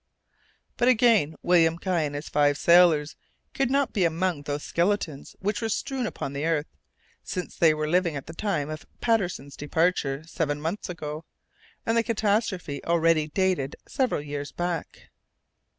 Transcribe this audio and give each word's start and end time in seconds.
But, 0.77 0.87
again, 0.87 1.35
William 1.43 1.75
Guy 1.75 2.01
and 2.01 2.15
his 2.15 2.27
five 2.27 2.57
sailors 2.57 3.15
could 3.53 3.69
not 3.69 3.93
be 3.93 4.03
among 4.03 4.41
those 4.41 4.63
skeletons 4.63 5.35
which 5.37 5.61
were 5.61 5.69
strewn 5.69 6.07
upon 6.07 6.33
the 6.33 6.43
earth, 6.43 6.65
since 7.23 7.55
they 7.55 7.71
were 7.75 7.87
living 7.87 8.15
at 8.15 8.25
the 8.25 8.33
time 8.33 8.71
of 8.71 8.87
Patterson's 8.99 9.55
departure, 9.55 10.23
seven 10.25 10.59
months 10.59 10.89
ago, 10.89 11.23
and 11.85 11.95
the 11.95 12.01
catastrophe 12.01 12.83
already 12.83 13.27
dated 13.27 13.75
several 13.87 14.23
years 14.23 14.51
back! 14.51 15.11